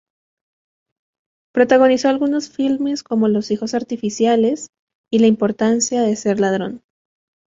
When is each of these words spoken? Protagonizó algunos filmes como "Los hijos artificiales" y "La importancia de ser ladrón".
Protagonizó 1.53 2.09
algunos 2.09 2.49
filmes 2.49 3.03
como 3.03 3.27
"Los 3.27 3.51
hijos 3.51 3.75
artificiales" 3.75 4.69
y 5.11 5.19
"La 5.19 5.27
importancia 5.27 6.01
de 6.01 6.15
ser 6.15 6.39
ladrón". 6.39 6.81